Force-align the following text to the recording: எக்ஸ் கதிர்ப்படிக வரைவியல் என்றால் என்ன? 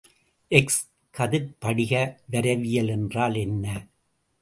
எக்ஸ் 0.51 0.79
கதிர்ப்படிக 1.13 1.93
வரைவியல் 2.31 2.89
என்றால் 2.89 3.35
என்ன? 3.35 3.65